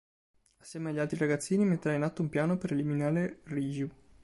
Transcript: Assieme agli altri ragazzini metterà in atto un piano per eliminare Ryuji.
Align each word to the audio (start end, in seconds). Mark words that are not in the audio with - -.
Assieme 0.61 0.89
agli 0.89 0.97
altri 0.97 1.19
ragazzini 1.19 1.63
metterà 1.63 1.93
in 1.93 2.01
atto 2.01 2.23
un 2.23 2.29
piano 2.29 2.57
per 2.57 2.71
eliminare 2.71 3.41
Ryuji. 3.43 3.91